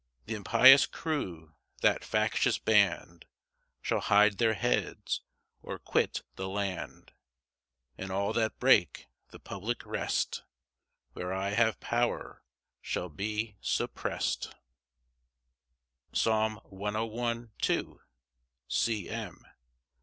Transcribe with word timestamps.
7 0.27 0.33
The 0.33 0.35
impious 0.35 0.87
crew 0.87 1.53
(that 1.83 2.03
factious 2.03 2.57
band) 2.57 3.25
Shall 3.83 3.99
hide 3.99 4.39
their 4.39 4.55
heads, 4.55 5.21
or 5.61 5.77
quit 5.77 6.23
the 6.37 6.49
land; 6.49 7.11
And 7.99 8.09
all 8.09 8.33
that 8.33 8.57
break 8.57 9.05
the 9.29 9.37
public 9.37 9.85
rest, 9.85 10.41
Where 11.13 11.31
I 11.31 11.51
have 11.51 11.79
power 11.79 12.43
shall 12.81 13.09
be 13.09 13.57
supprest. 13.61 14.55
Psalm 16.13 16.59
101:2. 16.71 17.99
C. 18.67 19.07
M. 19.07 19.45